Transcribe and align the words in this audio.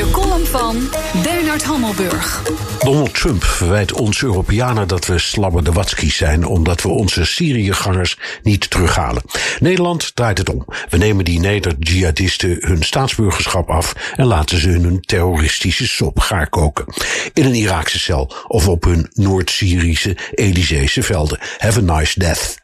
De 0.00 0.10
column 0.10 0.46
van 0.46 0.88
Bernard 1.22 1.62
Hammelburg. 1.62 2.42
Donald 2.78 3.14
Trump 3.14 3.44
verwijt 3.44 3.92
ons 3.92 4.22
Europeanen 4.22 4.88
dat 4.88 5.06
we 5.06 5.18
slabberdewatzkies 5.18 6.16
zijn 6.16 6.44
omdat 6.44 6.82
we 6.82 6.88
onze 6.88 7.24
Syriëgangers 7.24 8.18
niet 8.42 8.70
terughalen. 8.70 9.22
Nederland 9.58 10.16
draait 10.16 10.38
het 10.38 10.50
om. 10.50 10.64
We 10.88 10.96
nemen 10.96 11.24
die 11.24 11.40
neder-jihadisten 11.40 12.56
hun 12.60 12.82
staatsburgerschap 12.82 13.68
af 13.68 13.94
en 14.16 14.26
laten 14.26 14.60
ze 14.60 14.68
hun 14.68 15.00
terroristische 15.00 15.86
sop 15.86 16.18
gaar 16.18 16.48
koken. 16.48 16.84
In 17.32 17.44
een 17.44 17.54
Iraakse 17.54 17.98
cel 17.98 18.32
of 18.46 18.68
op 18.68 18.84
hun 18.84 19.08
Noord-Syrische 19.12 20.16
Elyseese 20.34 21.02
velden. 21.02 21.38
Have 21.58 21.78
a 21.78 21.98
nice 21.98 22.18
death. 22.18 22.58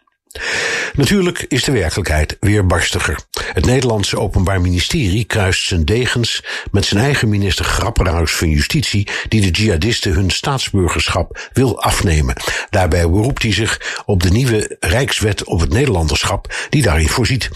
Natuurlijk 0.96 1.44
is 1.48 1.64
de 1.64 1.72
werkelijkheid 1.72 2.36
weer 2.40 2.66
barstiger. 2.66 3.18
Het 3.52 3.64
Nederlandse 3.64 4.18
Openbaar 4.18 4.60
Ministerie 4.60 5.24
kruist 5.24 5.66
zijn 5.66 5.84
degens 5.84 6.44
met 6.70 6.84
zijn 6.84 7.02
eigen 7.02 7.28
minister 7.28 7.64
Grapperhaus 7.64 8.32
van 8.32 8.48
Justitie, 8.48 9.08
die 9.28 9.40
de 9.40 9.50
jihadisten 9.50 10.12
hun 10.12 10.30
staatsburgerschap 10.30 11.48
wil 11.52 11.82
afnemen. 11.82 12.36
Daarbij 12.70 13.10
beroept 13.10 13.42
hij 13.42 13.52
zich 13.52 14.02
op 14.06 14.22
de 14.22 14.30
nieuwe 14.30 14.76
Rijkswet 14.80 15.44
op 15.44 15.60
het 15.60 15.72
Nederlanderschap, 15.72 16.54
die 16.70 16.82
daarin 16.82 17.08
voorziet. 17.08 17.48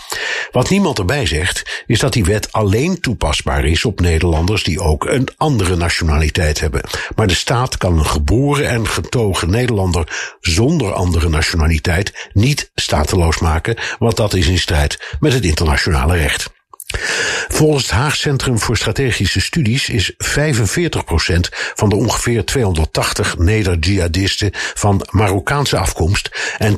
Wat 0.50 0.70
niemand 0.70 0.98
erbij 0.98 1.26
zegt, 1.26 1.82
is 1.86 1.98
dat 1.98 2.12
die 2.12 2.24
wet 2.24 2.52
alleen 2.52 3.00
toepasbaar 3.00 3.64
is 3.64 3.84
op 3.84 4.00
Nederlanders 4.00 4.62
die 4.62 4.80
ook 4.80 5.04
een 5.04 5.28
andere 5.36 5.76
nationaliteit 5.76 6.60
hebben. 6.60 6.82
Maar 7.16 7.26
de 7.26 7.34
staat 7.34 7.76
kan 7.76 7.98
een 7.98 8.06
geboren 8.06 8.68
en 8.68 8.88
getogen 8.88 9.50
Nederlander 9.50 10.36
zonder 10.40 10.92
andere 10.92 11.28
nationaliteit 11.28 12.28
niet 12.32 12.70
stateloos 12.74 13.29
maken, 13.38 13.76
want 13.98 14.16
dat 14.16 14.34
is 14.34 14.46
in 14.46 14.58
strijd 14.58 15.16
met 15.20 15.32
het 15.32 15.44
internationale 15.44 16.16
recht. 16.16 16.50
Volgens 17.48 17.82
het 17.82 17.92
Haag 17.92 18.16
Centrum 18.16 18.58
voor 18.58 18.76
Strategische 18.76 19.40
Studies 19.40 19.88
is 19.88 20.12
45% 20.12 20.16
van 21.74 21.88
de 21.88 21.96
ongeveer 21.96 22.44
280 22.44 23.38
neder-jihadisten 23.38 24.50
van 24.54 25.06
Marokkaanse 25.10 25.78
afkomst 25.78 26.54
en 26.58 26.74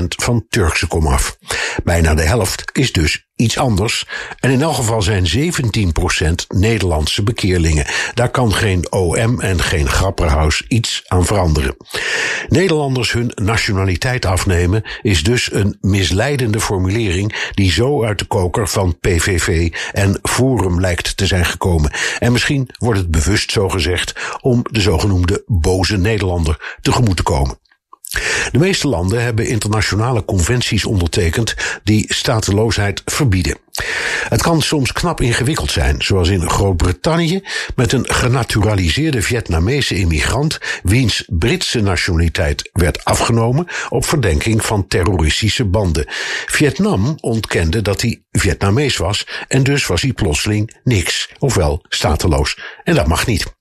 10% 0.00 0.04
van 0.08 0.46
Turkse 0.48 0.86
komaf. 0.86 1.38
Bijna 1.84 2.14
de 2.14 2.22
helft 2.22 2.70
is 2.72 2.92
dus 2.92 3.27
iets 3.38 3.58
anders. 3.58 4.06
En 4.40 4.50
in 4.50 4.62
elk 4.62 4.74
geval 4.74 5.02
zijn 5.02 5.26
17% 5.26 6.46
Nederlandse 6.48 7.22
bekeerlingen. 7.22 7.86
Daar 8.14 8.30
kan 8.30 8.54
geen 8.54 8.92
OM 8.92 9.40
en 9.40 9.62
geen 9.62 9.88
Grapperhaus 9.88 10.64
iets 10.68 11.02
aan 11.06 11.24
veranderen. 11.24 11.76
Nederlanders 12.48 13.12
hun 13.12 13.32
nationaliteit 13.34 14.26
afnemen 14.26 14.82
is 15.02 15.22
dus 15.22 15.52
een 15.52 15.78
misleidende 15.80 16.60
formulering 16.60 17.50
die 17.54 17.72
zo 17.72 18.04
uit 18.04 18.18
de 18.18 18.24
koker 18.24 18.68
van 18.68 18.98
PVV 19.00 19.72
en 19.92 20.18
Forum 20.22 20.80
lijkt 20.80 21.16
te 21.16 21.26
zijn 21.26 21.44
gekomen. 21.44 21.90
En 22.18 22.32
misschien 22.32 22.68
wordt 22.78 22.98
het 22.98 23.10
bewust 23.10 23.50
zo 23.50 23.68
gezegd 23.68 24.12
om 24.40 24.64
de 24.70 24.80
zogenoemde 24.80 25.42
boze 25.46 25.96
Nederlander 25.96 26.76
tegemoet 26.80 27.16
te 27.16 27.22
komen. 27.22 27.58
De 28.52 28.58
meeste 28.58 28.88
landen 28.88 29.22
hebben 29.22 29.46
internationale 29.46 30.24
conventies 30.24 30.84
ondertekend 30.84 31.54
die 31.82 32.04
stateloosheid 32.14 33.02
verbieden. 33.04 33.56
Het 34.28 34.42
kan 34.42 34.62
soms 34.62 34.92
knap 34.92 35.20
ingewikkeld 35.20 35.70
zijn, 35.70 36.02
zoals 36.02 36.28
in 36.28 36.50
Groot-Brittannië 36.50 37.42
met 37.76 37.92
een 37.92 38.04
genaturaliseerde 38.08 39.22
Vietnamese 39.22 39.94
immigrant 39.94 40.58
wiens 40.82 41.24
Britse 41.26 41.80
nationaliteit 41.80 42.70
werd 42.72 43.04
afgenomen 43.04 43.66
op 43.88 44.04
verdenking 44.04 44.64
van 44.64 44.86
terroristische 44.86 45.64
banden. 45.64 46.04
Vietnam 46.46 47.16
ontkende 47.20 47.82
dat 47.82 48.00
hij 48.00 48.22
Vietnamees 48.30 48.96
was 48.96 49.26
en 49.48 49.62
dus 49.62 49.86
was 49.86 50.02
hij 50.02 50.12
plotseling 50.12 50.76
niks, 50.84 51.30
ofwel 51.38 51.84
stateloos. 51.88 52.58
En 52.84 52.94
dat 52.94 53.06
mag 53.06 53.26
niet. 53.26 53.57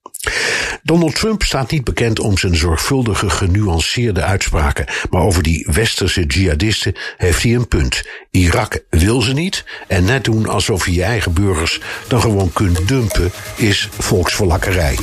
Donald 0.83 1.15
Trump 1.15 1.43
staat 1.43 1.71
niet 1.71 1.83
bekend 1.83 2.19
om 2.19 2.37
zijn 2.37 2.55
zorgvuldige, 2.55 3.29
genuanceerde 3.29 4.23
uitspraken, 4.23 4.85
maar 5.09 5.21
over 5.21 5.43
die 5.43 5.67
westerse 5.71 6.25
jihadisten 6.25 6.95
heeft 7.17 7.43
hij 7.43 7.55
een 7.55 7.67
punt. 7.67 8.03
Irak 8.31 8.83
wil 8.89 9.21
ze 9.21 9.33
niet 9.33 9.63
en 9.87 10.03
net 10.03 10.23
doen 10.23 10.47
alsof 10.47 10.85
je 10.85 10.93
je 10.93 11.03
eigen 11.03 11.33
burgers 11.33 11.79
dan 12.07 12.21
gewoon 12.21 12.53
kunt 12.53 12.87
dumpen 12.87 13.31
is 13.55 13.89
volksverlakkerij. 13.99 14.97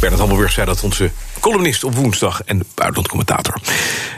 Bernard 0.00 0.20
Hammelburg 0.20 0.52
zei 0.52 0.66
dat 0.66 0.82
onze 0.82 1.10
columnist 1.40 1.84
op 1.84 1.94
woensdag 1.94 2.42
en 2.44 2.62
buitenlandcommentator. 2.74 3.54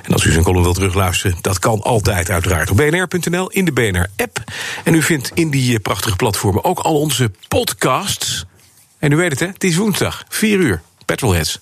En 0.02 0.12
als 0.12 0.24
u 0.24 0.32
zijn 0.32 0.44
column 0.44 0.62
wilt 0.62 0.74
terugluisteren, 0.74 1.36
dat 1.40 1.58
kan 1.58 1.82
altijd 1.82 2.30
uiteraard 2.30 2.70
op 2.70 2.76
bnr.nl 2.76 3.50
in 3.50 3.64
de 3.64 3.72
BNR-app. 3.72 4.42
En 4.84 4.94
u 4.94 5.02
vindt 5.02 5.30
in 5.34 5.50
die 5.50 5.80
prachtige 5.80 6.16
platformen 6.16 6.64
ook 6.64 6.78
al 6.78 7.00
onze 7.00 7.30
podcasts. 7.48 8.33
En 9.04 9.12
u 9.12 9.16
weet 9.16 9.30
het, 9.30 9.40
hè? 9.40 9.46
Het 9.46 9.64
is 9.64 9.76
woensdag, 9.76 10.24
4 10.28 10.58
uur. 10.58 10.80
Petrolheads. 11.04 11.58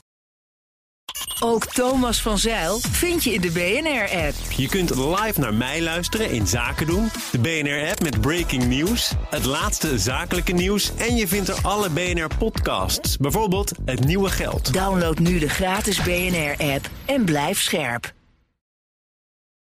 Ook 1.40 1.66
Thomas 1.66 2.22
van 2.22 2.38
Zeil 2.38 2.78
vind 2.78 3.24
je 3.24 3.32
in 3.32 3.40
de 3.40 3.50
BNR-app. 3.50 4.34
Je 4.56 4.68
kunt 4.68 4.90
live 4.94 5.40
naar 5.40 5.54
mij 5.54 5.82
luisteren 5.82 6.30
in 6.30 6.46
Zaken 6.46 6.86
doen. 6.86 7.08
De 7.30 7.38
BNR-app 7.38 8.02
met 8.02 8.20
breaking 8.20 8.64
news, 8.64 9.12
het 9.30 9.44
laatste 9.44 9.98
zakelijke 9.98 10.52
nieuws... 10.52 10.92
en 10.96 11.16
je 11.16 11.28
vindt 11.28 11.48
er 11.48 11.58
alle 11.62 11.90
BNR-podcasts, 11.90 13.16
bijvoorbeeld 13.16 13.72
Het 13.84 14.04
Nieuwe 14.04 14.30
Geld. 14.30 14.72
Download 14.72 15.18
nu 15.18 15.38
de 15.38 15.48
gratis 15.48 16.02
BNR-app 16.02 16.90
en 17.04 17.24
blijf 17.24 17.60
scherp. 17.60 18.12